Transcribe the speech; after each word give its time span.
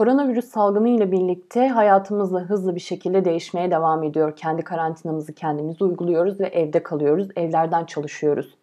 Koronavirüs 0.00 0.44
salgını 0.44 0.88
ile 0.88 1.12
birlikte 1.12 1.68
hayatımız 1.68 2.32
da 2.32 2.40
hızlı 2.40 2.74
bir 2.74 2.80
şekilde 2.80 3.24
değişmeye 3.24 3.70
devam 3.70 4.02
ediyor. 4.02 4.36
Kendi 4.36 4.62
karantinamızı 4.62 5.32
kendimiz 5.32 5.82
uyguluyoruz 5.82 6.40
ve 6.40 6.46
evde 6.46 6.82
kalıyoruz, 6.82 7.28
evlerden 7.36 7.84
çalışıyoruz. 7.84 8.54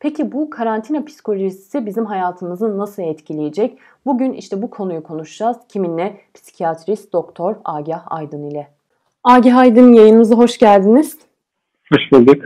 Peki 0.00 0.32
bu 0.32 0.50
karantina 0.50 1.04
psikolojisi 1.04 1.86
bizim 1.86 2.06
hayatımızı 2.06 2.78
nasıl 2.78 3.02
etkileyecek? 3.02 3.78
Bugün 4.06 4.32
işte 4.32 4.62
bu 4.62 4.70
konuyu 4.70 5.02
konuşacağız. 5.02 5.56
Kiminle? 5.68 6.16
Psikiyatrist 6.34 7.12
Doktor 7.12 7.56
Agah 7.64 8.02
Aydın 8.06 8.50
ile. 8.50 8.68
Agah 9.24 9.56
Aydın 9.56 9.92
yayınımıza 9.92 10.34
hoş 10.34 10.58
geldiniz. 10.58 11.18
Hoş 11.92 12.12
bulduk. 12.12 12.42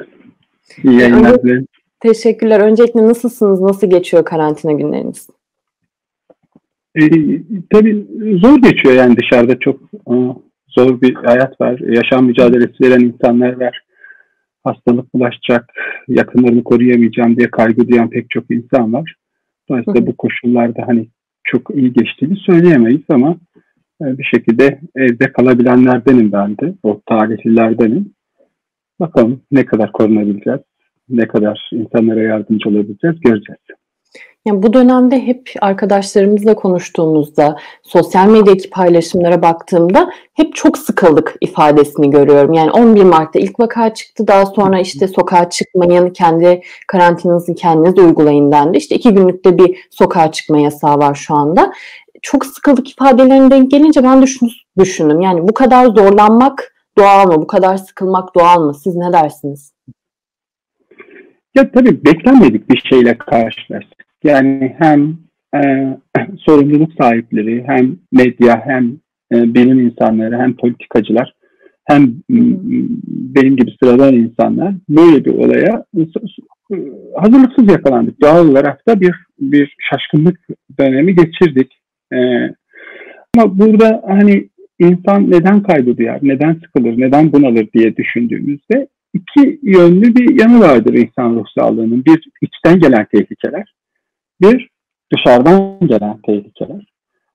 İyi 0.85 1.01
yayınlar 1.01 1.43
dilerim. 1.43 1.67
Teşekkürler. 2.01 2.61
Öncelikle 2.61 3.09
nasılsınız? 3.09 3.61
Nasıl 3.61 3.87
geçiyor 3.87 4.25
karantina 4.25 4.73
günleriniz? 4.73 5.29
E, 6.97 7.03
tabii 7.71 8.07
zor 8.43 8.63
geçiyor 8.63 8.95
yani 8.95 9.17
dışarıda 9.17 9.59
çok 9.59 9.81
e, 9.93 10.15
zor 10.69 11.01
bir 11.01 11.15
hayat 11.15 11.61
var. 11.61 11.79
Yaşam 11.79 12.27
mücadelesi 12.27 12.83
veren 12.83 13.01
insanlar 13.01 13.61
var. 13.61 13.81
Hastalık 14.65 15.15
bulaşacak, 15.15 15.73
yakınlarını 16.09 16.65
koruyamayacağım 16.65 17.37
diye 17.37 17.51
kaygı 17.51 17.89
duyan 17.89 18.11
pek 18.11 18.31
çok 18.31 18.51
insan 18.51 18.93
var. 18.93 19.15
Dolayısıyla 19.69 20.07
bu 20.07 20.17
koşullarda 20.17 20.83
hani 20.87 21.09
çok 21.45 21.71
iyi 21.75 21.93
geçtiğini 21.93 22.37
söyleyemeyiz 22.37 23.03
ama 23.09 23.37
e, 24.03 24.19
bir 24.19 24.25
şekilde 24.35 24.81
evde 24.97 25.33
kalabilenlerdenim 25.33 26.33
ben 26.33 26.59
de. 26.59 26.75
O 26.83 27.01
talihlilerdenim. 27.09 28.13
Bakalım 29.01 29.41
ne 29.51 29.67
kadar 29.67 29.93
korunabileceğiz, 29.93 30.61
ne 31.09 31.29
kadar 31.29 31.71
insanlara 31.73 32.23
yardımcı 32.23 32.69
olabileceğiz 32.69 33.21
göreceğiz. 33.21 33.61
Yani 34.47 34.63
bu 34.63 34.73
dönemde 34.73 35.27
hep 35.27 35.53
arkadaşlarımızla 35.61 36.55
konuştuğumuzda, 36.55 37.57
sosyal 37.83 38.29
medyadaki 38.29 38.71
paylaşımlara 38.71 39.43
baktığımda 39.43 40.11
hep 40.35 40.55
çok 40.55 40.79
sıkıldık 40.79 41.35
ifadesini 41.41 42.11
görüyorum. 42.11 42.53
Yani 42.53 42.71
11 42.71 43.03
Mart'ta 43.03 43.39
ilk 43.39 43.61
vaka 43.61 43.95
çıktı. 43.95 44.27
Daha 44.27 44.47
sonra 44.47 44.81
işte 44.81 45.09
sokağa 45.09 45.51
çıkmayın, 45.51 46.11
kendi 46.11 46.63
karantinanızı 46.89 47.55
kendiniz 47.55 47.99
uygulayın 47.99 48.53
dendi. 48.53 48.79
İşte 48.79 48.95
iki 48.95 49.15
günlükte 49.15 49.59
bir 49.59 49.89
sokağa 49.91 50.33
çıkma 50.33 50.59
yasağı 50.59 50.99
var 50.99 51.15
şu 51.15 51.35
anda. 51.35 51.73
Çok 52.23 52.47
sıkıldık 52.47 52.91
ifadelerine 52.91 53.59
gelince 53.59 54.05
ben 54.05 54.23
de 54.23 54.27
şunu 54.27 54.51
düşündüm. 54.79 55.21
Yani 55.21 55.49
bu 55.49 55.55
kadar 55.55 55.87
zorlanmak 55.87 56.75
doğal 56.99 57.27
mı? 57.27 57.37
Bu 57.37 57.47
kadar 57.47 57.77
sıkılmak 57.77 58.35
doğal 58.35 58.61
mı? 58.61 58.75
Siz 58.75 58.97
ne 58.97 59.13
dersiniz? 59.13 59.73
Ya 61.55 61.71
tabii 61.73 62.05
beklenmedik 62.05 62.71
bir 62.71 62.83
şeyle 62.91 63.19
karşılaştık. 63.19 64.06
Yani 64.25 64.77
hem 64.79 65.17
e, 65.55 65.61
sorumluluk 66.39 66.93
sahipleri, 67.01 67.65
hem 67.67 67.97
medya, 68.13 68.63
hem 68.67 68.97
e, 69.33 69.55
bilim 69.55 69.81
insanları, 69.81 70.39
hem 70.39 70.57
politikacılar, 70.57 71.35
hem 71.85 72.15
benim 73.09 73.57
gibi 73.57 73.71
sıradan 73.83 74.15
insanlar 74.15 74.75
böyle 74.89 75.25
bir 75.25 75.31
olaya 75.31 75.85
hazırlıksız 77.17 77.71
yakalandık. 77.71 78.21
Doğal 78.23 78.49
olarak 78.49 78.89
da 78.89 79.01
bir 79.01 79.15
bir 79.41 79.77
şaşkınlık 79.91 80.41
dönemi 80.81 81.15
geçirdik. 81.15 81.73
E, 82.13 82.19
ama 83.37 83.59
burada 83.59 84.03
hani 84.07 84.49
insan 84.79 85.31
neden 85.31 85.63
kaybı 85.63 85.97
duyar, 85.97 86.19
neden 86.23 86.55
sıkılır, 86.55 87.01
neden 87.01 87.33
bunalır 87.33 87.69
diye 87.75 87.97
düşündüğümüzde 87.97 88.89
iki 89.15 89.61
yönlü 89.63 90.15
bir 90.15 90.41
yanı 90.41 90.61
vardır 90.61 90.95
insan 90.95 91.35
ruh 91.35 91.47
sağlığının. 91.59 92.05
Bir 92.05 92.31
içten 92.43 92.81
gelen 92.81 93.07
tehlikeler, 93.15 93.75
bir 94.41 94.69
dışarıdan 95.15 95.79
gelen 95.87 96.21
tehlikeler. 96.27 96.87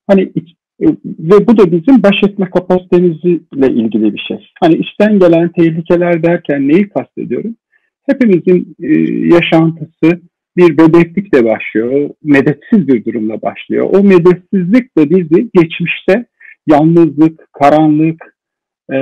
Hani 0.06 0.22
e, 0.80 0.86
ve 1.18 1.46
bu 1.46 1.58
da 1.58 1.72
bizim 1.72 2.02
baş 2.02 2.16
etme 2.24 2.50
kapasitemizle 2.50 3.72
ilgili 3.72 4.14
bir 4.14 4.24
şey. 4.28 4.48
Hani 4.60 4.74
içten 4.74 5.18
gelen 5.18 5.48
tehlikeler 5.52 6.22
derken 6.22 6.68
neyi 6.68 6.88
kastediyorum? 6.88 7.56
Hepimizin 8.10 8.76
e, 8.82 8.88
yaşantısı 9.34 10.20
bir 10.56 10.78
bebeklikle 10.78 11.44
başlıyor, 11.44 12.10
medetsiz 12.22 12.88
bir 12.88 13.04
durumla 13.04 13.42
başlıyor. 13.42 13.90
O 13.92 14.04
medetsizlik 14.04 14.98
de 14.98 15.10
bizi 15.10 15.50
geçmişte 15.54 16.26
yalnızlık, 16.66 17.48
karanlık, 17.52 18.36
e, 18.92 18.96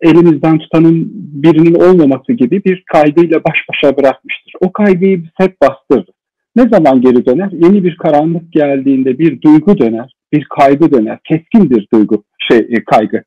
elimizden 0.00 0.58
tutanın 0.58 1.10
birinin 1.14 1.74
olmaması 1.74 2.32
gibi 2.32 2.64
bir 2.64 2.84
kaygıyla 2.92 3.44
baş 3.44 3.58
başa 3.70 3.96
bırakmıştır. 3.96 4.52
O 4.60 4.72
kaygıyı 4.72 5.22
biz 5.22 5.30
hep 5.36 5.56
bastırdık. 5.60 6.09
Ne 6.56 6.62
zaman 6.62 7.00
geri 7.00 7.26
döner? 7.26 7.50
Yeni 7.52 7.84
bir 7.84 7.96
karanlık 7.96 8.52
geldiğinde 8.52 9.18
bir 9.18 9.42
duygu 9.42 9.78
döner, 9.78 10.12
bir 10.32 10.44
kaygı 10.44 10.92
döner. 10.92 11.18
Keskin 11.24 11.70
bir 11.70 11.88
duygu, 11.92 12.24
şey 12.50 12.58
e, 12.58 12.84
kaygı. 12.84 13.22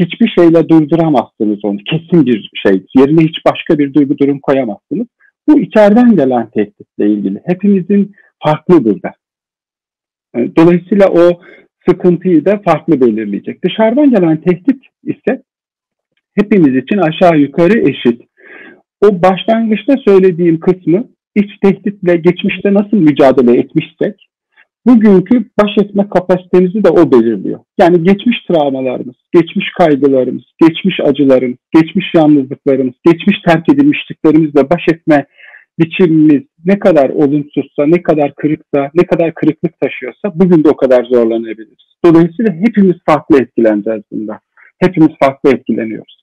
Hiçbir 0.00 0.28
şeyle 0.38 0.68
durduramazsınız 0.68 1.64
onu. 1.64 1.78
Kesin 1.78 2.26
bir 2.26 2.50
şey. 2.66 2.84
Yerine 2.96 3.20
hiç 3.20 3.36
başka 3.46 3.78
bir 3.78 3.94
duygu 3.94 4.18
durum 4.18 4.40
koyamazsınız. 4.40 5.06
Bu 5.48 5.60
içeriden 5.60 6.16
gelen 6.16 6.50
tehditle 6.50 7.10
ilgili. 7.10 7.40
Hepimizin 7.46 8.12
farklı 8.44 8.84
burada. 8.84 9.12
E, 10.36 10.56
dolayısıyla 10.56 11.06
o 11.08 11.40
sıkıntıyı 11.88 12.44
da 12.44 12.62
farklı 12.64 13.00
belirleyecek. 13.00 13.64
Dışarıdan 13.64 14.10
gelen 14.10 14.40
tehdit 14.40 14.82
ise 15.04 15.42
hepimiz 16.34 16.76
için 16.84 16.98
aşağı 16.98 17.38
yukarı 17.38 17.78
eşit. 17.78 18.22
O 19.00 19.22
başlangıçta 19.22 19.94
söylediğim 20.06 20.60
kısmı 20.60 21.08
iç 21.40 21.50
tehditle 21.62 22.16
geçmişte 22.16 22.74
nasıl 22.74 22.96
mücadele 22.96 23.58
etmişsek 23.58 24.30
bugünkü 24.86 25.44
baş 25.62 25.70
etme 25.82 26.08
kapasitemizi 26.08 26.84
de 26.84 26.88
o 26.88 27.12
belirliyor. 27.12 27.60
Yani 27.78 28.04
geçmiş 28.04 28.36
travmalarımız, 28.48 29.16
geçmiş 29.32 29.66
kaygılarımız, 29.78 30.44
geçmiş 30.62 31.00
acılarımız, 31.00 31.58
geçmiş 31.74 32.06
yalnızlıklarımız, 32.14 32.94
geçmiş 33.06 33.36
terk 33.46 33.68
edilmişliklerimizle 33.72 34.70
baş 34.70 34.82
etme 34.92 35.26
biçimimiz 35.78 36.42
ne 36.64 36.78
kadar 36.78 37.08
olumsuzsa, 37.08 37.86
ne 37.86 38.02
kadar 38.02 38.34
kırıksa, 38.34 38.90
ne 38.94 39.06
kadar 39.06 39.34
kırıklık 39.34 39.80
taşıyorsa 39.80 40.32
bugün 40.34 40.64
de 40.64 40.68
o 40.68 40.76
kadar 40.76 41.04
zorlanabiliriz. 41.04 41.78
Dolayısıyla 42.04 42.52
hepimiz 42.52 42.96
farklı 43.06 43.42
etkileneceğiz 43.42 44.02
bunda. 44.12 44.40
Hepimiz 44.78 45.10
farklı 45.22 45.50
etkileniyoruz. 45.50 46.20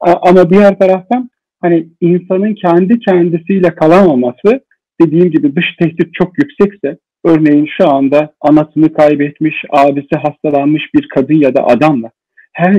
Ama 0.00 0.50
diğer 0.50 0.78
taraftan 0.78 1.30
hani 1.62 1.88
insanın 2.00 2.54
kendi 2.54 2.98
kendisiyle 2.98 3.74
kalamaması 3.74 4.60
dediğim 5.00 5.30
gibi 5.30 5.56
dış 5.56 5.66
tehdit 5.78 6.14
çok 6.14 6.38
yüksekse 6.38 6.98
örneğin 7.24 7.68
şu 7.78 7.88
anda 7.88 8.32
anasını 8.40 8.92
kaybetmiş, 8.92 9.54
abisi 9.70 10.16
hastalanmış 10.16 10.82
bir 10.94 11.08
kadın 11.08 11.34
ya 11.34 11.54
da 11.54 11.66
adamla 11.66 12.10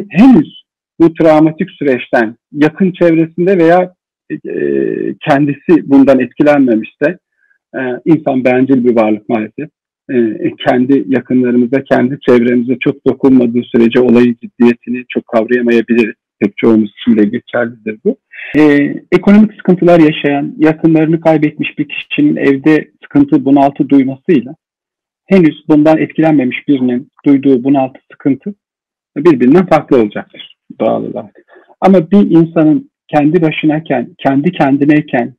henüz 0.10 0.64
bu 1.00 1.14
travmatik 1.14 1.70
süreçten 1.72 2.36
yakın 2.52 2.92
çevresinde 2.92 3.58
veya 3.58 3.94
e, 4.32 4.54
kendisi 5.30 5.90
bundan 5.90 6.20
etkilenmemişse 6.20 7.18
e, 7.76 7.80
insan 8.06 8.46
bencil 8.46 8.84
bir 8.84 8.96
varlık 8.96 9.30
maalesef. 9.30 9.70
E, 10.12 10.52
kendi 10.68 11.06
yakınlarımıza, 11.08 11.84
kendi 11.84 12.18
çevremize 12.30 12.78
çok 12.80 13.08
dokunmadığı 13.08 13.64
sürece 13.64 14.00
olayın 14.00 14.36
ciddiyetini 14.42 15.06
çok 15.10 15.28
kavrayamayabiliriz. 15.28 16.16
Pek 16.44 16.58
çoğumuz 16.58 16.92
için 16.92 17.18
de 17.18 17.26
geçerlidir 17.26 18.00
bu. 18.06 18.18
Ee, 18.58 18.96
ekonomik 19.12 19.54
sıkıntılar 19.54 20.00
yaşayan, 20.00 20.56
yakınlarını 20.58 21.22
kaybetmiş 21.22 21.80
bir 21.80 21.88
kişinin 21.88 22.36
evde 22.36 22.92
sıkıntı, 23.04 23.46
bunaltı 23.46 23.90
duymasıyla 23.90 24.56
henüz 25.26 25.64
bundan 25.70 25.98
etkilenmemiş 25.98 26.68
birinin 26.68 27.10
duyduğu 27.26 27.64
bunaltı, 27.64 28.00
sıkıntı 28.12 28.54
birbirinden 29.18 29.66
farklı 29.66 30.02
olacaktır 30.02 30.58
doğal 30.80 31.04
olarak. 31.04 31.36
Ama 31.82 32.12
bir 32.12 32.32
insanın 32.32 32.92
kendi 33.08 33.42
başınayken, 33.42 34.10
kendi 34.18 34.52
kendineyken 34.52 35.34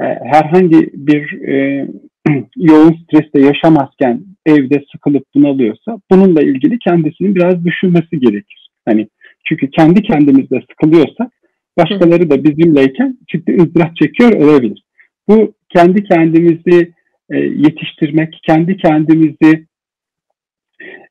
e, 0.00 0.04
herhangi 0.04 0.90
bir 0.94 1.42
e, 1.48 1.86
yoğun 2.56 2.92
streste 2.92 3.40
yaşamazken 3.40 4.22
evde 4.46 4.84
sıkılıp 4.92 5.24
bunalıyorsa 5.34 5.98
bununla 6.10 6.42
ilgili 6.42 6.78
kendisinin 6.78 7.34
biraz 7.34 7.64
düşünmesi 7.64 8.20
gerekir. 8.20 8.70
Hani 8.88 9.08
çünkü 9.44 9.70
kendi 9.70 10.02
kendimizde 10.02 10.62
sıkılıyorsak 10.70 11.32
başkaları 11.78 12.30
da 12.30 12.44
bizimleyken 12.44 13.18
ciddi 13.28 13.56
ızdırap 13.62 13.96
çekiyor 13.96 14.32
olabilir. 14.32 14.84
Bu 15.28 15.54
kendi 15.68 16.04
kendimizi 16.04 16.92
e, 17.30 17.36
yetiştirmek, 17.38 18.40
kendi 18.46 18.76
kendimizi 18.76 19.66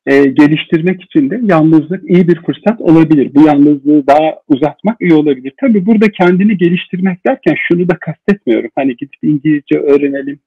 e, 0.06 0.24
geliştirmek 0.24 1.02
için 1.02 1.30
de 1.30 1.40
yalnızlık 1.42 2.10
iyi 2.10 2.28
bir 2.28 2.40
fırsat 2.42 2.80
olabilir. 2.80 3.30
Bu 3.34 3.46
yalnızlığı 3.46 4.06
daha 4.06 4.40
uzatmak 4.48 4.96
iyi 5.00 5.14
olabilir. 5.14 5.52
Tabii 5.60 5.86
burada 5.86 6.08
kendini 6.08 6.56
geliştirmek 6.56 7.26
derken 7.26 7.54
şunu 7.68 7.88
da 7.88 7.96
kastetmiyorum. 8.00 8.70
Hani 8.74 8.96
gidip 8.96 9.18
İngilizce 9.22 9.78
öğrenelim, 9.78 10.38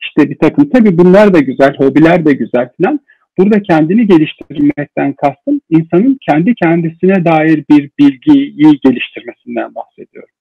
işte 0.00 0.30
bir 0.30 0.38
takım. 0.38 0.70
Tabii 0.70 0.98
bunlar 0.98 1.34
da 1.34 1.38
güzel, 1.38 1.76
hobiler 1.76 2.26
de 2.26 2.32
güzel 2.32 2.68
falan. 2.78 3.00
Burada 3.38 3.62
kendini 3.62 4.06
geliştirmekten 4.06 5.12
kastım 5.12 5.60
insanın 5.70 6.18
kendi 6.28 6.54
kendisine 6.54 7.24
dair 7.24 7.64
bir 7.70 7.90
bilgiyi 7.98 8.80
geliştirmesinden 8.84 9.74
bahsediyorum. 9.74 10.34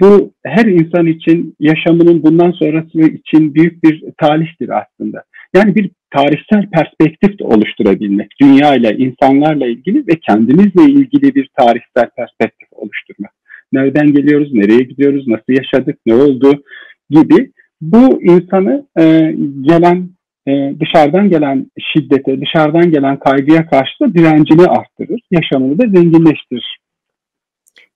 Bu 0.00 0.32
her 0.44 0.64
insan 0.64 1.06
için 1.06 1.54
yaşamının 1.60 2.22
bundan 2.22 2.50
sonrası 2.50 3.00
için 3.00 3.54
büyük 3.54 3.84
bir 3.84 4.04
talihtir 4.18 4.68
aslında. 4.68 5.22
Yani 5.54 5.74
bir 5.74 5.90
tarihsel 6.10 6.70
perspektif 6.70 7.40
oluşturabilmek, 7.40 8.28
dünya 8.42 8.74
ile, 8.74 8.96
insanlarla 8.96 9.66
ilgili 9.66 9.98
ve 9.98 10.12
kendimizle 10.28 10.84
ilgili 10.84 11.34
bir 11.34 11.50
tarihsel 11.58 12.10
perspektif 12.16 12.68
oluşturmak. 12.72 13.32
Nereden 13.72 14.12
geliyoruz, 14.12 14.54
nereye 14.54 14.82
gidiyoruz, 14.82 15.28
nasıl 15.28 15.52
yaşadık, 15.52 15.98
ne 16.06 16.14
oldu 16.14 16.62
gibi 17.10 17.52
bu 17.80 18.22
insanı 18.22 18.86
e, 18.98 19.34
gelen 19.60 20.08
e, 20.48 20.74
dışarıdan 20.80 21.30
gelen 21.30 21.66
şiddete, 21.92 22.40
dışarıdan 22.40 22.90
gelen 22.90 23.18
kaygıya 23.18 23.66
karşı 23.66 24.00
da 24.00 24.14
direncini 24.14 24.66
arttırır, 24.66 25.20
yaşamını 25.30 25.78
da 25.78 25.82
zenginleştirir. 25.82 26.78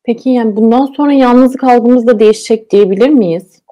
Peki 0.04 0.30
yani 0.30 0.56
bundan 0.56 0.86
sonra 0.86 1.12
yalnızlık 1.12 1.64
algımız 1.64 2.06
da 2.06 2.18
değişecek 2.18 2.70
diyebilir 2.70 3.08
miyiz? 3.08 3.62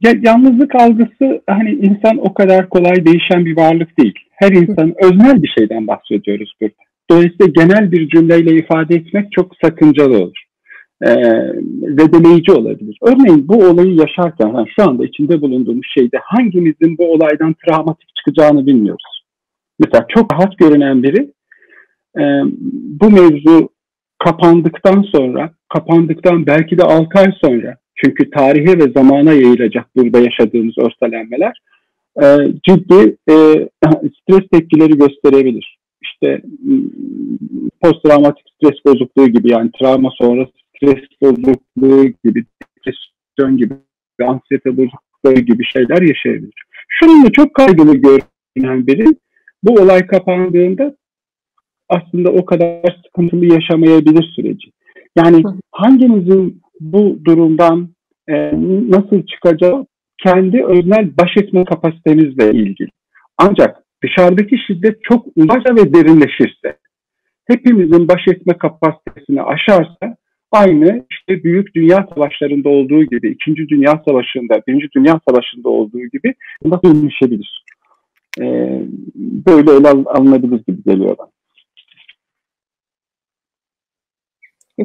Ya, 0.00 0.14
yalnızlık 0.22 0.74
algısı 0.74 1.42
hani 1.46 1.70
insan 1.70 2.18
o 2.18 2.34
kadar 2.34 2.68
kolay 2.68 3.06
değişen 3.06 3.44
bir 3.44 3.56
varlık 3.56 3.98
değil. 3.98 4.14
Her 4.30 4.52
insan 4.52 4.94
öznel 5.04 5.42
bir 5.42 5.52
şeyden 5.58 5.86
bahsediyoruz 5.86 6.52
burada. 6.60 6.74
Dolayısıyla 7.10 7.46
genel 7.46 7.92
bir 7.92 8.08
cümleyle 8.08 8.56
ifade 8.56 8.94
etmek 8.94 9.32
çok 9.32 9.52
sakıncalı 9.64 10.18
olur. 10.18 10.42
Ee, 11.06 11.12
zedeleyici 11.98 12.52
olabilir. 12.52 12.98
Örneğin 13.02 13.48
bu 13.48 13.56
olayı 13.64 13.94
yaşarken 13.94 14.48
yani 14.48 14.68
şu 14.76 14.90
anda 14.90 15.04
içinde 15.04 15.40
bulunduğumuz 15.40 15.86
şeyde 15.94 16.18
hangimizin 16.24 16.98
bu 16.98 17.12
olaydan 17.12 17.54
travmatik 17.66 18.16
çıkacağını 18.16 18.66
bilmiyoruz. 18.66 19.22
Mesela 19.78 20.06
çok 20.08 20.32
rahat 20.32 20.58
görünen 20.58 21.02
biri 21.02 21.30
e, 22.18 22.22
bu 23.00 23.10
mevzu 23.10 23.68
kapandıktan 24.18 25.02
sonra, 25.02 25.50
kapandıktan 25.68 26.46
belki 26.46 26.78
de 26.78 26.82
6 26.82 27.18
ay 27.18 27.32
sonra 27.44 27.76
çünkü 27.94 28.30
tarihe 28.30 28.78
ve 28.78 28.92
zamana 28.96 29.32
yayılacak 29.32 29.86
burada 29.96 30.18
yaşadığımız 30.18 30.74
örselenmeler 30.78 31.60
e, 32.22 32.26
ciddi 32.68 33.16
e, 33.30 33.34
stres 34.20 34.48
tepkileri 34.52 34.98
gösterebilir. 34.98 35.78
İşte 36.02 36.42
posttraumatik 37.80 38.46
stres 38.54 38.84
bozukluğu 38.86 39.28
gibi 39.28 39.52
yani 39.52 39.70
travma 39.80 40.10
sonrası 40.20 40.61
stres 40.82 41.04
bozukluğu 41.22 42.04
gibi, 42.24 42.44
depresyon 42.62 43.56
gibi, 43.56 43.74
anksiyete 44.22 44.76
bozukluğu 44.76 45.44
gibi 45.44 45.64
şeyler 45.64 46.02
yaşayabilir. 46.02 46.64
Şununla 46.88 47.30
çok 47.32 47.54
kaygılı 47.54 47.94
görünen 47.96 48.86
biri 48.86 49.06
bu 49.62 49.72
olay 49.82 50.06
kapandığında 50.06 50.96
aslında 51.88 52.30
o 52.32 52.44
kadar 52.44 53.00
sıkıntılı 53.06 53.46
yaşamayabilir 53.46 54.32
süreci. 54.36 54.70
Yani 55.16 55.42
hangimizin 55.72 56.62
bu 56.80 57.18
durumdan 57.24 57.88
e, 58.28 58.34
nasıl 58.90 59.26
çıkacağı 59.26 59.86
kendi 60.18 60.64
öznel 60.64 61.10
baş 61.20 61.30
etme 61.36 61.64
kapasitemizle 61.64 62.50
ilgili. 62.50 62.88
Ancak 63.38 63.82
dışarıdaki 64.04 64.56
şiddet 64.66 64.98
çok 65.02 65.26
uzarsa 65.36 65.74
ve 65.76 65.94
derinleşirse, 65.94 66.76
hepimizin 67.44 68.08
baş 68.08 68.28
etme 68.28 68.58
kapasitesini 68.58 69.42
aşarsa 69.42 70.16
aynı 70.52 71.04
işte 71.10 71.44
büyük 71.44 71.74
dünya 71.74 72.08
savaşlarında 72.14 72.68
olduğu 72.68 73.04
gibi, 73.04 73.28
ikinci 73.28 73.68
Dünya 73.68 74.02
Savaşı'nda, 74.08 74.62
birinci 74.68 74.88
Dünya 74.96 75.20
Savaşı'nda 75.28 75.68
olduğu 75.68 76.00
gibi 76.12 76.34
bunda 76.64 76.80
dönüşebilir. 76.82 77.64
Ee, 78.40 78.82
böyle 79.16 79.70
ele 79.72 79.88
alınabilir 79.88 80.60
gibi 80.68 80.82
geliyor 80.86 81.16
bana. 81.18 81.31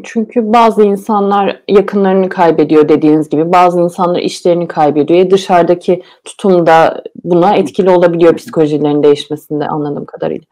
Çünkü 0.03 0.53
bazı 0.53 0.83
insanlar 0.83 1.61
yakınlarını 1.67 2.29
kaybediyor 2.29 2.89
dediğiniz 2.89 3.29
gibi. 3.29 3.51
Bazı 3.51 3.79
insanlar 3.81 4.19
işlerini 4.19 4.67
kaybediyor. 4.67 5.29
Dışarıdaki 5.29 6.03
tutum 6.25 6.65
da 6.65 7.03
buna 7.23 7.55
etkili 7.55 7.89
olabiliyor 7.89 8.35
psikolojilerin 8.35 9.03
değişmesinde 9.03 9.67
anladığım 9.67 10.05
kadarıyla. 10.05 10.45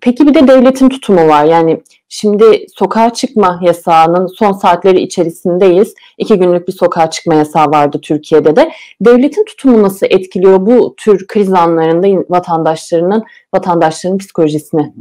Peki 0.00 0.26
bir 0.26 0.34
de 0.34 0.48
devletin 0.48 0.88
tutumu 0.88 1.28
var. 1.28 1.44
Yani 1.44 1.80
şimdi 2.08 2.66
sokağa 2.76 3.12
çıkma 3.12 3.60
yasağının 3.62 4.26
son 4.26 4.52
saatleri 4.52 5.00
içerisindeyiz. 5.00 5.94
İki 6.18 6.38
günlük 6.38 6.68
bir 6.68 6.72
sokağa 6.72 7.10
çıkma 7.10 7.34
yasağı 7.34 7.66
vardı 7.66 8.00
Türkiye'de 8.02 8.56
de. 8.56 8.72
Devletin 9.00 9.44
tutumu 9.44 9.82
nasıl 9.82 10.06
etkiliyor 10.10 10.66
bu 10.66 10.94
tür 10.96 11.26
kriz 11.26 11.52
anlarında 11.52 12.24
vatandaşlarının 12.28 13.24
vatandaşların 13.54 14.18
psikolojisini? 14.18 14.92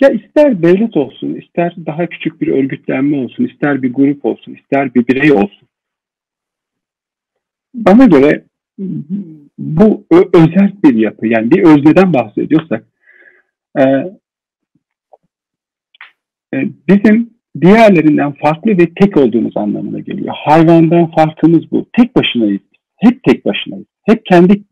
Ya 0.00 0.08
ister 0.08 0.62
devlet 0.62 0.96
olsun, 0.96 1.34
ister 1.34 1.74
daha 1.86 2.06
küçük 2.06 2.40
bir 2.40 2.48
örgütlenme 2.48 3.16
olsun, 3.16 3.44
ister 3.44 3.82
bir 3.82 3.92
grup 3.92 4.24
olsun, 4.24 4.54
ister 4.54 4.94
bir 4.94 5.08
birey 5.08 5.32
olsun. 5.32 5.68
Bana 7.74 8.06
göre 8.06 8.44
bu 9.58 10.06
özel 10.34 10.72
bir 10.84 10.94
yapı, 10.94 11.26
yani 11.26 11.50
bir 11.50 11.62
özneden 11.62 12.12
bahsediyorsak 12.12 12.86
e, 13.78 13.82
e, 16.54 16.56
bizim 16.88 17.30
diğerlerinden 17.60 18.32
farklı 18.32 18.70
ve 18.70 18.94
tek 19.00 19.16
olduğumuz 19.16 19.56
anlamına 19.56 20.00
geliyor. 20.00 20.34
Hayvandan 20.36 21.10
farkımız 21.10 21.70
bu. 21.70 21.86
Tek 21.92 22.16
başınayız. 22.16 22.62
Hep 22.96 23.22
tek 23.22 23.44
başınayız. 23.44 23.86
Hep 24.02 24.26
kendi 24.26 24.62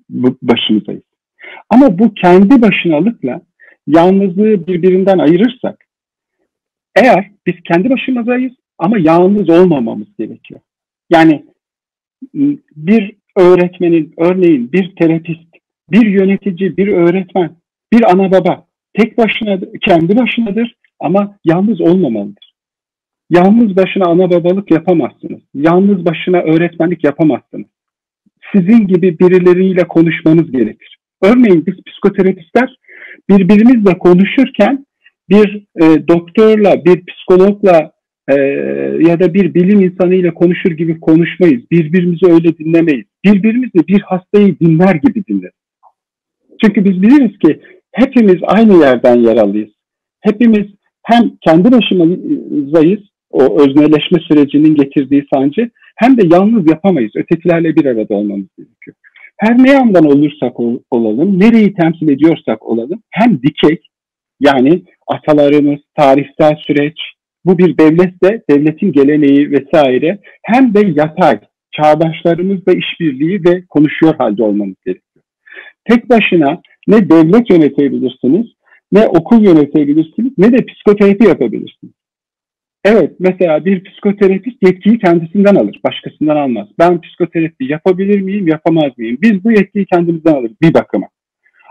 başımızdayız. 0.42 1.02
Ama 1.70 1.98
bu 1.98 2.14
kendi 2.14 2.62
başınalıkla 2.62 3.40
yalnızlığı 3.86 4.66
birbirinden 4.66 5.18
ayırırsak, 5.18 5.86
eğer 6.96 7.30
biz 7.46 7.54
kendi 7.64 7.90
başımızdayız 7.90 8.52
ama 8.78 8.98
yalnız 8.98 9.50
olmamamız 9.50 10.08
gerekiyor. 10.18 10.60
Yani 11.10 11.44
bir 12.76 13.12
öğretmenin, 13.36 14.14
örneğin 14.18 14.72
bir 14.72 14.96
terapist, 14.96 15.48
bir 15.90 16.06
yönetici, 16.06 16.76
bir 16.76 16.88
öğretmen, 16.88 17.56
bir 17.92 18.12
ana 18.12 18.30
baba 18.30 18.66
tek 18.94 19.18
başına, 19.18 19.60
kendi 19.80 20.16
başınadır 20.16 20.76
ama 21.00 21.38
yalnız 21.44 21.80
olmamalıdır. 21.80 22.54
Yalnız 23.30 23.76
başına 23.76 24.04
ana 24.04 24.30
babalık 24.30 24.70
yapamazsınız. 24.70 25.40
Yalnız 25.54 26.04
başına 26.04 26.40
öğretmenlik 26.40 27.04
yapamazsınız. 27.04 27.66
Sizin 28.52 28.86
gibi 28.86 29.18
birileriyle 29.18 29.88
konuşmanız 29.88 30.52
gerekir. 30.52 30.98
Örneğin 31.22 31.66
biz 31.66 31.74
psikoterapistler 31.86 32.76
birbirimizle 33.28 33.98
konuşurken 33.98 34.86
bir 35.28 35.66
e, 35.82 36.08
doktorla, 36.08 36.84
bir 36.84 37.02
psikologla 37.06 37.92
e, 38.28 38.34
ya 39.08 39.20
da 39.20 39.34
bir 39.34 39.54
bilim 39.54 39.80
insanıyla 39.80 40.34
konuşur 40.34 40.70
gibi 40.70 41.00
konuşmayız. 41.00 41.62
Birbirimizi 41.70 42.26
öyle 42.26 42.58
dinlemeyiz. 42.58 43.06
Birbirimizi 43.24 43.88
bir 43.88 44.00
hastayı 44.00 44.58
dinler 44.58 44.94
gibi 44.94 45.24
dinleriz. 45.28 45.54
Çünkü 46.64 46.84
biz 46.84 47.02
biliriz 47.02 47.38
ki 47.38 47.60
hepimiz 47.92 48.36
aynı 48.42 48.80
yerden 48.80 49.16
yer 49.16 49.36
alıyız. 49.36 49.70
Hepimiz 50.20 50.66
hem 51.02 51.30
kendi 51.40 51.72
başımızdayız, 51.72 53.00
o 53.30 53.60
özneleşme 53.60 54.18
sürecinin 54.28 54.74
getirdiği 54.74 55.26
sancı, 55.34 55.70
hem 55.96 56.16
de 56.16 56.22
yalnız 56.34 56.70
yapamayız. 56.70 57.12
Ötekilerle 57.16 57.76
bir 57.76 57.84
arada 57.84 58.14
olmamız 58.14 58.46
gerekiyor 58.58 58.96
her 59.36 59.58
ne 59.58 59.70
yandan 59.70 60.04
olursak 60.04 60.60
olalım, 60.90 61.40
nereyi 61.40 61.74
temsil 61.74 62.08
ediyorsak 62.08 62.66
olalım, 62.68 63.02
hem 63.10 63.42
dikey 63.42 63.80
yani 64.40 64.82
atalarımız, 65.06 65.80
tarihsel 65.96 66.56
süreç, 66.66 66.98
bu 67.44 67.58
bir 67.58 67.78
devletse 67.78 68.42
devletin 68.50 68.92
geleneği 68.92 69.50
vesaire 69.50 70.18
hem 70.42 70.74
de 70.74 70.80
yatay, 70.94 71.40
çağdaşlarımızla 71.72 72.72
işbirliği 72.72 73.40
ve 73.44 73.64
konuşuyor 73.68 74.14
halde 74.18 74.42
olmamız 74.42 74.76
gerekiyor. 74.86 75.24
Tek 75.90 76.10
başına 76.10 76.60
ne 76.88 77.10
devlet 77.10 77.50
yönetebilirsiniz, 77.50 78.46
ne 78.92 79.06
okul 79.06 79.44
yönetebilirsiniz, 79.44 80.32
ne 80.38 80.52
de 80.52 80.66
psikoterapi 80.66 81.24
yapabilirsiniz. 81.24 81.94
Evet, 82.84 83.12
mesela 83.18 83.64
bir 83.64 83.84
psikoterapist 83.84 84.62
yetkiyi 84.62 84.98
kendisinden 84.98 85.54
alır, 85.54 85.80
başkasından 85.84 86.36
almaz. 86.36 86.68
Ben 86.78 87.00
psikoterapi 87.00 87.64
yapabilir 87.72 88.20
miyim, 88.20 88.48
yapamaz 88.48 88.98
mıyım? 88.98 89.18
Biz 89.22 89.44
bu 89.44 89.52
yetkiyi 89.52 89.86
kendimizden 89.86 90.34
alırız 90.34 90.56
bir 90.62 90.74
bakıma. 90.74 91.06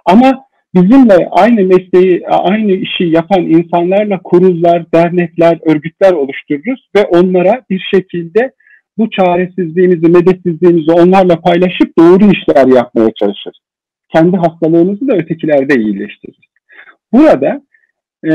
Ama 0.05 0.45
bizimle 0.75 1.27
aynı 1.31 1.63
mesleği, 1.63 2.27
aynı 2.27 2.71
işi 2.71 3.03
yapan 3.03 3.41
insanlarla 3.41 4.19
kurullar, 4.23 4.91
dernekler, 4.93 5.59
örgütler 5.65 6.11
oluştururuz 6.11 6.89
ve 6.95 7.03
onlara 7.03 7.61
bir 7.69 7.83
şekilde 7.93 8.51
bu 8.97 9.09
çaresizliğimizi, 9.09 10.11
medetsizliğimizi 10.11 10.91
onlarla 10.91 11.39
paylaşıp 11.39 11.97
doğru 11.97 12.31
işler 12.31 12.67
yapmaya 12.75 13.09
çalışırız. 13.19 13.57
Kendi 14.15 14.37
hastalığımızı 14.37 15.07
da 15.07 15.15
ötekilerde 15.15 15.75
iyileştiririz. 15.75 16.41
Burada 17.13 17.61
e, 18.25 18.31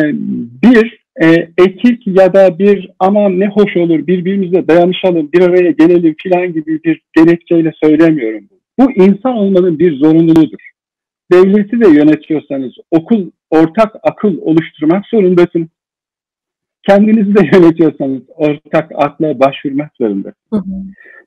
bir 0.62 0.97
e, 1.22 1.26
etik 1.58 2.06
ya 2.06 2.34
da 2.34 2.58
bir 2.58 2.90
aman 2.98 3.40
ne 3.40 3.46
hoş 3.46 3.76
olur 3.76 4.06
birbirimizle 4.06 4.68
dayanışalım 4.68 5.32
bir 5.32 5.40
araya 5.40 5.70
gelelim 5.70 6.14
filan 6.22 6.52
gibi 6.52 6.82
bir 6.84 7.02
gerekçeyle 7.16 7.72
söylemiyorum. 7.84 8.44
Bu 8.78 8.92
insan 8.92 9.36
olmanın 9.36 9.78
bir 9.78 9.98
zorunluluğudur. 9.98 10.68
Devleti 11.32 11.80
de 11.80 11.88
yönetiyorsanız 11.88 12.72
okul 12.90 13.30
ortak 13.50 13.96
akıl 14.02 14.38
oluşturmak 14.40 15.06
zorundasınız. 15.06 15.68
Kendinizi 16.88 17.36
de 17.36 17.40
yönetiyorsanız 17.56 18.22
ortak 18.28 18.90
akla 18.94 19.40
başvurmak 19.40 19.90
zorundasınız. 20.00 20.64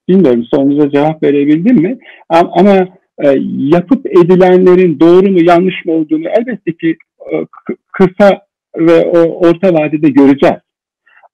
Bilmiyorum 0.09 0.45
sorunuza 0.53 0.89
cevap 0.89 1.23
verebildim 1.23 1.75
mi? 1.75 1.97
Ama 2.29 2.87
e, 3.23 3.37
yapıp 3.57 4.05
edilenlerin 4.05 4.99
doğru 4.99 5.31
mu 5.31 5.39
yanlış 5.43 5.85
mı 5.85 5.93
olduğunu 5.93 6.27
elbette 6.27 6.73
ki 6.73 6.97
e, 7.31 7.35
kısa 7.93 8.41
ve 8.77 9.05
o 9.05 9.47
orta 9.47 9.73
vadede 9.73 10.09
göreceğiz. 10.09 10.59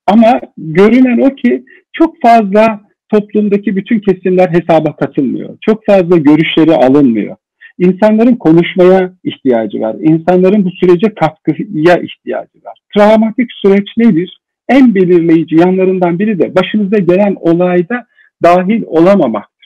Ama 0.08 0.42
görünen 0.58 1.18
o 1.18 1.36
ki 1.36 1.64
çok 1.94 2.22
fazla 2.22 2.82
toplumdaki 3.10 3.76
bütün 3.76 4.00
kesimler 4.00 4.50
hesaba 4.50 4.96
katılmıyor. 4.96 5.58
Çok 5.62 5.86
fazla 5.86 6.18
görüşleri 6.18 6.76
alınmıyor. 6.76 7.36
İnsanların 7.78 8.36
konuşmaya 8.36 9.14
ihtiyacı 9.24 9.80
var. 9.80 9.96
İnsanların 10.00 10.66
bu 10.66 10.72
sürece 10.72 11.14
katkıya 11.14 11.96
ihtiyacı 11.96 12.60
var. 12.66 12.80
Travmatik 12.96 13.50
süreç 13.62 13.88
nedir? 13.98 14.40
En 14.70 14.96
belirleyici 14.96 15.56
yanlarından 15.56 16.20
biri 16.20 16.40
de 16.40 16.56
başınıza 16.56 16.98
gelen 16.98 17.36
olayda 17.40 18.06
dahil 18.44 18.84
olamamaktır. 18.86 19.57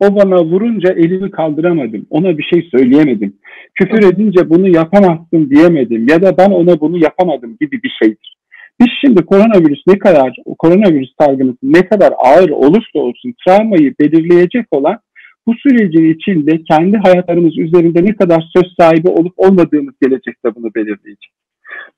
O 0.00 0.16
bana 0.16 0.44
vurunca 0.44 0.92
elimi 0.92 1.30
kaldıramadım. 1.30 2.06
Ona 2.10 2.38
bir 2.38 2.42
şey 2.42 2.68
söyleyemedim. 2.70 3.36
Küfür 3.74 4.12
edince 4.12 4.50
bunu 4.50 4.68
yapamazsın 4.68 5.50
diyemedim. 5.50 6.06
Ya 6.08 6.22
da 6.22 6.38
ben 6.38 6.50
ona 6.50 6.80
bunu 6.80 6.98
yapamadım 6.98 7.56
gibi 7.60 7.82
bir 7.82 7.92
şeydir. 8.02 8.36
Biz 8.80 8.88
şimdi 9.00 9.22
koronavirüs 9.22 9.80
ne 9.86 9.98
kadar, 9.98 10.36
koronavirüs 10.58 11.10
salgını 11.20 11.56
ne 11.62 11.88
kadar 11.88 12.12
ağır 12.18 12.50
olursa 12.50 12.98
olsun 12.98 13.34
travmayı 13.46 13.94
belirleyecek 14.00 14.66
olan 14.70 14.98
bu 15.46 15.54
sürecin 15.54 16.14
içinde 16.14 16.62
kendi 16.70 16.96
hayatlarımız 16.96 17.58
üzerinde 17.58 18.04
ne 18.04 18.14
kadar 18.16 18.44
söz 18.56 18.74
sahibi 18.80 19.08
olup 19.08 19.32
olmadığımız 19.36 19.94
gelecekte 20.02 20.54
bunu 20.54 20.74
belirleyecek. 20.74 21.30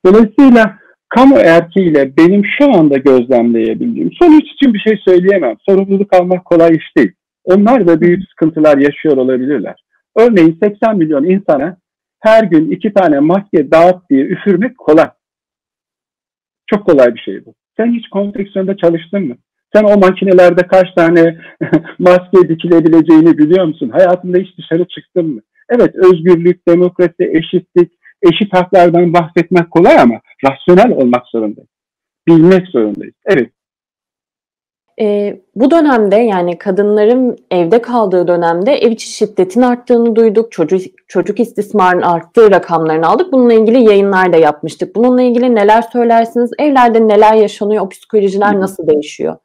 Dolayısıyla 0.05 0.77
kamu 1.09 1.37
erkeğiyle 1.37 2.17
benim 2.17 2.41
şu 2.57 2.65
anda 2.77 2.97
gözlemleyebildiğim 2.97 4.11
sonuç 4.21 4.43
için 4.53 4.73
bir 4.73 4.79
şey 4.79 4.97
söyleyemem. 5.07 5.55
Sorumluluk 5.69 6.15
almak 6.15 6.45
kolay 6.45 6.71
iş 6.71 6.97
değil. 6.97 7.11
Onlar 7.47 7.87
da 7.87 8.01
büyük 8.01 8.29
sıkıntılar 8.29 8.77
yaşıyor 8.77 9.17
olabilirler. 9.17 9.75
Örneğin 10.15 10.59
80 10.63 10.97
milyon 10.97 11.23
insana 11.23 11.77
her 12.19 12.43
gün 12.43 12.71
iki 12.71 12.93
tane 12.93 13.19
maske 13.19 13.71
dağıt 13.71 14.09
diye 14.09 14.25
üfürmek 14.25 14.77
kolay. 14.77 15.09
Çok 16.67 16.85
kolay 16.85 17.15
bir 17.15 17.19
şey 17.19 17.45
bu. 17.45 17.53
Sen 17.77 17.93
hiç 17.93 18.09
konfeksiyonda 18.09 18.77
çalıştın 18.77 19.27
mı? 19.27 19.35
Sen 19.75 19.83
o 19.83 19.97
makinelerde 19.97 20.67
kaç 20.67 20.87
tane 20.95 21.37
maske 21.99 22.49
dikilebileceğini 22.49 23.37
biliyor 23.37 23.65
musun? 23.65 23.89
Hayatında 23.89 24.37
hiç 24.37 24.57
dışarı 24.57 24.87
çıktın 24.87 25.27
mı? 25.27 25.41
Evet 25.69 25.95
özgürlük, 25.95 26.67
demokrasi, 26.67 27.31
eşitlik, 27.33 27.91
eşit 28.21 28.53
haklardan 28.53 29.13
bahsetmek 29.13 29.71
kolay 29.71 29.99
ama 29.99 30.19
rasyonel 30.45 30.91
olmak 30.91 31.27
zorundayız. 31.27 31.69
Bilmek 32.27 32.67
zorundayız. 32.67 33.15
Evet 33.25 33.51
e, 35.01 35.37
bu 35.55 35.71
dönemde 35.71 36.15
yani 36.15 36.57
kadınların 36.57 37.37
evde 37.51 37.81
kaldığı 37.81 38.27
dönemde 38.27 38.71
ev 38.71 38.91
içi 38.91 39.07
şiddetin 39.07 39.61
arttığını 39.61 40.15
duyduk. 40.15 40.51
Çocuk 40.51 40.81
çocuk 41.07 41.39
istismarının 41.39 42.01
arttığı 42.01 42.51
rakamlarını 42.51 43.07
aldık. 43.07 43.31
Bununla 43.31 43.53
ilgili 43.53 43.83
yayınlar 43.83 44.33
da 44.33 44.37
yapmıştık. 44.37 44.95
Bununla 44.95 45.21
ilgili 45.21 45.55
neler 45.55 45.81
söylersiniz? 45.81 46.51
Evlerde 46.59 47.07
neler 47.07 47.33
yaşanıyor? 47.33 47.85
O 47.85 47.89
psikolojiler 47.89 48.59
nasıl 48.59 48.87
değişiyor? 48.87 49.35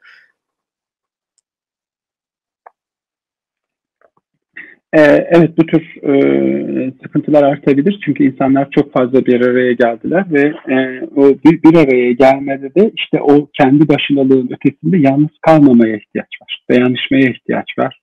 Ee, 4.97 5.01
evet 5.31 5.59
bu 5.59 5.67
tür 5.67 5.83
e, 6.03 6.93
sıkıntılar 7.03 7.43
artabilir 7.43 8.01
çünkü 8.05 8.25
insanlar 8.25 8.71
çok 8.71 8.93
fazla 8.93 9.27
bir 9.27 9.41
araya 9.41 9.73
geldiler 9.73 10.25
ve 10.31 10.41
e, 10.75 11.07
o 11.17 11.29
bir, 11.29 11.63
bir 11.63 11.77
araya 11.77 12.13
gelmede 12.13 12.75
de 12.75 12.91
işte 12.97 13.21
o 13.23 13.49
kendi 13.61 13.89
başınalığın 13.89 14.51
ötesinde 14.53 14.99
yalnız 14.99 15.31
kalmamaya 15.43 15.97
ihtiyaç 15.97 16.29
var, 16.43 16.65
dayanışmaya 16.71 17.31
ihtiyaç 17.31 17.79
var, 17.79 18.01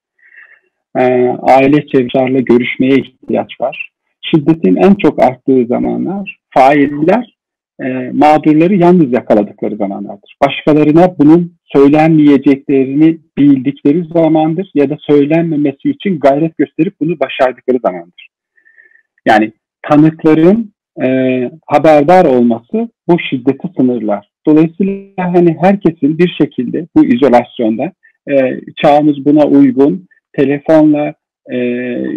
e, 0.98 1.04
aile 1.42 1.88
çevrelerle 1.88 2.42
görüşmeye 2.42 2.96
ihtiyaç 2.96 3.62
var. 3.62 3.90
Şiddetin 4.22 4.76
en 4.76 4.96
çok 4.96 5.24
arttığı 5.24 5.66
zamanlar 5.66 6.40
failler 6.50 7.38
e, 7.82 8.12
mağdurları 8.14 8.76
yalnız 8.76 9.14
yakaladıkları 9.14 9.76
zamanlardır. 9.76 10.38
Başkalarına 10.46 11.16
bunun 11.20 11.59
söylenmeyeceklerini 11.74 13.18
bildikleri 13.38 14.04
zamandır 14.14 14.72
ya 14.74 14.90
da 14.90 14.98
söylenmemesi 15.00 15.90
için 15.90 16.20
gayret 16.20 16.58
gösterip 16.58 16.94
bunu 17.00 17.20
başardıkları 17.20 17.80
zamandır. 17.86 18.30
Yani 19.28 19.52
tanıkların 19.82 20.74
e, 21.04 21.08
haberdar 21.68 22.26
olması 22.26 22.90
bu 23.08 23.20
şiddeti 23.30 23.68
sınırlar. 23.78 24.30
Dolayısıyla 24.48 25.34
hani 25.34 25.58
herkesin 25.62 26.18
bir 26.18 26.36
şekilde 26.42 26.88
bu 26.96 27.06
izolasyonda 27.06 27.92
e, 28.30 28.62
çağımız 28.82 29.26
buna 29.26 29.46
uygun 29.46 30.08
telefonla 30.34 31.14
e, 31.50 31.58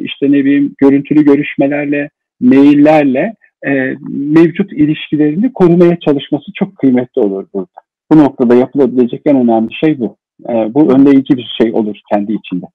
işte 0.03 0.27
ne 0.33 0.45
bileyim 0.45 0.75
görüntülü 0.79 1.25
görüşmelerle 1.25 2.11
maillerle 2.41 3.35
e, 3.67 3.71
mevcut 4.09 4.73
ilişkilerini 4.73 5.53
korumaya 5.53 5.99
çalışması 6.01 6.53
çok 6.55 6.77
kıymetli 6.77 7.21
olur 7.21 7.47
burada. 7.55 7.82
Bu 8.13 8.19
noktada 8.19 8.55
yapılabilecek 8.55 9.23
en 9.27 9.37
önemli 9.37 9.75
şey 9.85 9.99
bu. 9.99 10.17
E, 10.49 10.75
bu 10.75 10.93
önleyici 10.95 11.37
bir 11.37 11.49
şey 11.61 11.73
olur 11.73 11.97
kendi 12.13 12.33
içinde. 12.33 12.67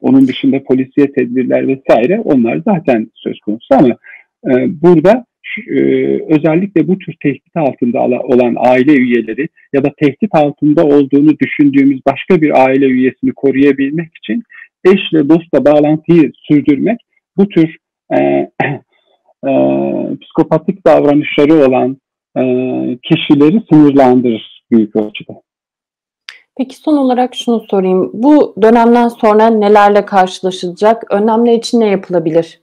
Onun 0.00 0.28
dışında 0.28 0.62
polisiye 0.62 1.12
tedbirler 1.12 1.68
vesaire 1.68 2.20
onlar 2.20 2.60
zaten 2.66 3.10
söz 3.14 3.40
konusu 3.40 3.66
ama 3.70 3.88
e, 4.50 4.82
burada 4.82 5.24
e, 5.68 5.80
özellikle 6.34 6.88
bu 6.88 6.98
tür 6.98 7.14
tehdit 7.22 7.56
altında 7.56 8.00
olan 8.02 8.56
aile 8.58 8.92
üyeleri 8.92 9.48
ya 9.72 9.84
da 9.84 9.90
tehdit 10.00 10.34
altında 10.34 10.84
olduğunu 10.84 11.38
düşündüğümüz 11.38 12.00
başka 12.06 12.42
bir 12.42 12.66
aile 12.66 12.86
üyesini 12.86 13.32
koruyabilmek 13.32 14.10
için 14.16 14.42
eşle 14.84 15.28
dostla 15.28 15.64
bağlantıyı 15.64 16.32
sürdürmek 16.34 17.00
bu 17.36 17.48
tür 17.48 17.76
e, 18.10 18.18
e, 18.18 19.50
psikopatik 20.20 20.86
davranışları 20.86 21.54
olan 21.54 21.96
e, 22.36 22.42
kişileri 23.02 23.62
sınırlandırır 23.70 24.49
büyük 24.70 24.96
ölçüde. 24.96 25.32
Peki 26.58 26.76
son 26.76 26.96
olarak 26.96 27.34
şunu 27.34 27.64
sorayım. 27.70 28.10
Bu 28.14 28.54
dönemden 28.62 29.08
sonra 29.08 29.46
nelerle 29.46 30.04
karşılaşılacak? 30.06 31.12
Önlemler 31.12 31.54
için 31.54 31.80
ne 31.80 31.86
yapılabilir? 31.86 32.60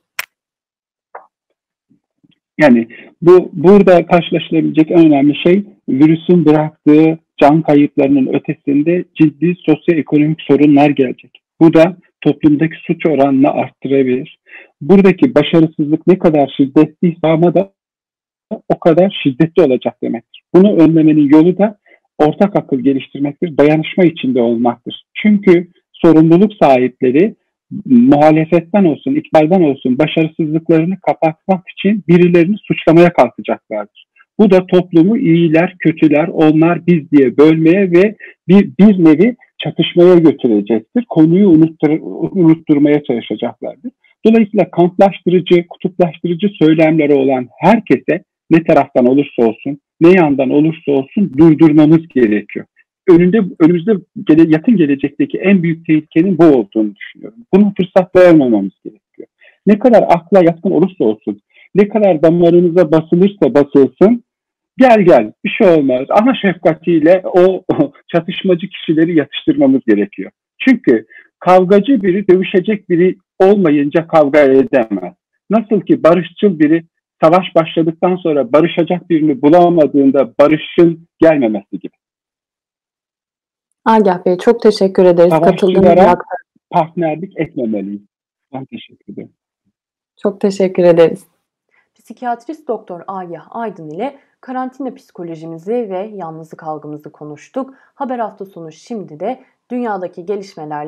Yani 2.60 2.88
bu 3.22 3.50
burada 3.54 4.06
karşılaşılabilecek 4.06 4.92
en 4.92 5.06
önemli 5.06 5.36
şey 5.36 5.66
virüsün 5.90 6.46
bıraktığı 6.46 7.18
can 7.38 7.62
kayıplarının 7.62 8.34
ötesinde 8.34 9.06
ciddi 9.16 9.56
sosyoekonomik 9.66 10.42
sorunlar 10.42 10.90
gelecek. 10.90 11.42
Bu 11.62 11.74
da 11.74 11.98
toplumdaki 12.22 12.76
suç 12.88 13.06
oranını 13.06 13.50
arttırabilir. 13.50 14.40
Buradaki 14.82 15.36
başarısızlık 15.36 16.08
ne 16.08 16.20
kadar 16.20 16.54
şiddetliyse 16.58 17.28
ama 17.28 17.54
da 17.54 17.72
o 18.70 18.80
kadar 18.80 19.20
şiddetli 19.24 19.64
olacak 19.64 19.98
demektir. 20.04 20.44
Bunu 20.54 20.76
önlemenin 20.78 21.30
yolu 21.30 21.58
da 21.58 21.78
ortak 22.18 22.56
akıl 22.56 22.80
geliştirmektir, 22.80 23.58
dayanışma 23.58 24.04
içinde 24.04 24.42
olmaktır. 24.42 25.04
Çünkü 25.14 25.68
sorumluluk 25.94 26.52
sahipleri 26.62 27.36
muhalefetten 27.86 28.86
olsun, 28.86 29.16
ikbalden 29.16 29.62
olsun 29.62 29.98
başarısızlıklarını 30.00 31.00
kapatmak 31.00 31.64
için 31.70 32.04
birilerini 32.08 32.56
suçlamaya 32.58 33.14
kalkacaklardır. 33.14 34.08
Bu 34.40 34.52
da 34.52 34.68
toplumu 34.68 35.18
iyiler, 35.18 35.76
kötüler, 35.80 36.28
onlar 36.28 36.88
biz 36.88 37.12
diye 37.12 37.38
bölmeye 37.38 37.92
ve 37.92 38.16
bir, 38.48 38.72
bir 38.80 39.04
nevi 39.04 39.36
çatışmaya 39.64 40.16
götürecektir. 40.16 41.06
Konuyu 41.10 41.50
unuttur, 41.50 41.90
unutturmaya 42.32 43.04
çalışacaklardır. 43.04 43.92
Dolayısıyla 44.26 44.72
kamplaştırıcı, 44.72 45.68
kutuplaştırıcı 45.70 46.48
söylemleri 46.62 47.14
olan 47.14 47.48
herkese 47.60 48.24
ne 48.50 48.64
taraftan 48.64 49.06
olursa 49.06 49.44
olsun, 49.44 49.80
ne 50.02 50.10
yandan 50.10 50.50
olursa 50.50 50.92
olsun 50.92 51.32
durdurmamız 51.38 52.08
gerekiyor. 52.08 52.66
Önünde 53.10 53.42
önümüzde 53.60 53.92
gele, 54.28 54.44
yakın 54.48 54.78
gelecekteki 54.78 55.38
en 55.38 55.64
büyük 55.64 55.86
tehlikenin 55.86 56.38
bu 56.38 56.44
olduğunu 56.44 56.96
düşünüyorum. 56.96 57.40
Bunu 57.54 57.74
fırsat 57.78 58.16
vermememiz 58.16 58.74
gerekiyor. 58.84 59.28
Ne 59.68 59.80
kadar 59.80 60.04
akla 60.10 60.44
yatkın 60.44 60.72
olursa 60.72 61.04
olsun, 61.04 61.42
ne 61.76 61.88
kadar 61.88 62.24
damarınıza 62.24 62.92
basılırsa 62.92 63.54
basılsın, 63.54 64.24
gel 64.78 65.02
gel 65.02 65.32
bir 65.46 65.50
şey 65.50 65.68
olmaz. 65.68 66.06
Ana 66.10 66.34
şefkatiyle 66.36 67.22
o, 67.26 67.64
o 67.74 67.92
çatışmacı 68.16 68.68
kişileri 68.68 69.18
yatıştırmamız 69.18 69.82
gerekiyor. 69.88 70.32
Çünkü 70.68 71.06
kavgacı 71.40 72.04
biri, 72.04 72.28
dövüşecek 72.28 72.90
biri 72.90 73.16
olmayınca 73.40 74.08
kavga 74.08 74.40
edemez. 74.40 75.14
Nasıl 75.50 75.82
ki 75.82 76.04
barışçıl 76.04 76.60
biri 76.60 76.84
savaş 77.24 77.46
başladıktan 77.56 78.16
sonra 78.16 78.54
barışacak 78.54 79.10
birini 79.10 79.42
bulamadığında 79.42 80.34
barışın 80.40 81.08
gelmemesi 81.20 81.80
gibi. 81.80 81.94
Agah 83.86 84.26
Bey 84.26 84.38
çok 84.38 84.62
teşekkür 84.62 85.06
ederiz. 85.06 85.30
Katıldığınız 85.30 86.16
partnerlik 86.70 87.40
etmemeliyiz. 87.40 88.02
Ben 88.54 88.66
teşekkür 88.66 89.14
ederim. 89.14 89.34
Çok 90.18 90.42
teşekkür 90.42 90.84
ederiz. 90.84 91.28
Psikiyatrist 91.96 92.68
Doktor 92.68 93.02
Agah 93.08 93.48
Aydın 93.50 93.90
ile 93.90 94.20
karantina 94.42 94.94
psikolojimizi 94.94 95.72
ve 95.90 96.12
yalnızlık 96.14 96.64
algımızı 96.64 97.12
konuştuk. 97.12 97.74
Haber 97.96 98.20
hafta 98.20 98.46
sonu 98.46 98.72
şimdi 98.72 99.20
de 99.20 99.44
dünyadaki 99.72 100.26
gelişmelerle 100.26 100.86